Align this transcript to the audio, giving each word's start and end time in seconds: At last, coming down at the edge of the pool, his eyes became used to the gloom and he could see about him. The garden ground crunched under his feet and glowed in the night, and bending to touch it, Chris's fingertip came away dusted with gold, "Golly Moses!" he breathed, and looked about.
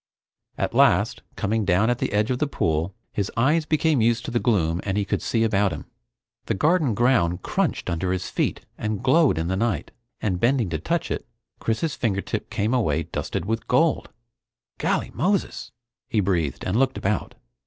At 0.57 0.73
last, 0.73 1.21
coming 1.35 1.63
down 1.63 1.91
at 1.91 1.99
the 1.99 2.11
edge 2.11 2.31
of 2.31 2.39
the 2.39 2.47
pool, 2.47 2.95
his 3.13 3.31
eyes 3.37 3.67
became 3.67 4.01
used 4.01 4.25
to 4.25 4.31
the 4.31 4.39
gloom 4.39 4.81
and 4.83 4.97
he 4.97 5.05
could 5.05 5.21
see 5.21 5.43
about 5.43 5.71
him. 5.71 5.85
The 6.47 6.55
garden 6.55 6.95
ground 6.95 7.43
crunched 7.43 7.87
under 7.87 8.11
his 8.11 8.27
feet 8.27 8.61
and 8.79 9.03
glowed 9.03 9.37
in 9.37 9.47
the 9.47 9.55
night, 9.55 9.91
and 10.19 10.39
bending 10.39 10.69
to 10.71 10.79
touch 10.79 11.11
it, 11.11 11.27
Chris's 11.59 11.93
fingertip 11.95 12.49
came 12.49 12.73
away 12.73 13.03
dusted 13.03 13.45
with 13.45 13.67
gold, 13.67 14.09
"Golly 14.79 15.11
Moses!" 15.13 15.71
he 16.09 16.19
breathed, 16.19 16.63
and 16.63 16.77
looked 16.77 16.97
about. 16.97 17.35